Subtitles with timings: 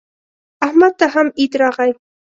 [0.65, 1.91] احمد ته هم عید راغی.